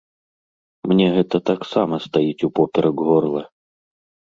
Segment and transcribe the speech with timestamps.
[0.91, 3.47] Мне гэта таксама стаіць упоперак горла.